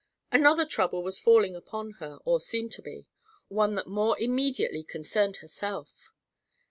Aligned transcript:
Another 0.31 0.65
trouble 0.65 1.03
was 1.03 1.19
falling 1.19 1.55
upon 1.55 1.91
her, 1.99 2.17
or 2.25 2.39
seemed 2.41 2.71
to 2.71 2.81
be; 2.81 3.05
one 3.49 3.75
that 3.75 3.85
more 3.85 4.17
immediately 4.19 4.81
concerned 4.81 5.35
herself. 5.37 6.11